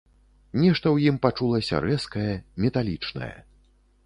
[0.61, 2.33] Нешта ў ім пачулася рэзкае,
[2.67, 3.31] металічнае.